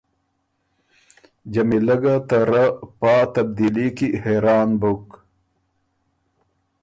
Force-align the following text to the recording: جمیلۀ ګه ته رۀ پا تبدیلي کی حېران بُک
جمیلۀ 1.53 1.95
ګه 2.01 2.15
ته 2.27 2.37
رۀ 2.49 2.65
پا 2.99 3.13
تبدیلي 3.33 3.87
کی 3.97 4.07
حېران 4.23 4.69
بُک 4.81 5.05